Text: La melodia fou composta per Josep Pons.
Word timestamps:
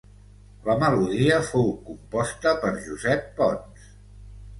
La 0.67 0.75
melodia 0.83 1.35
fou 1.49 1.69
composta 1.89 2.53
per 2.63 2.73
Josep 2.87 3.29
Pons. 3.41 3.85